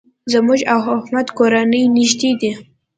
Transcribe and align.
زموږ 0.33 0.59
او 0.73 0.79
احمد 1.01 1.27
کورنۍ 1.37 1.83
نېږدې 1.95 2.31
ده. 2.41 2.51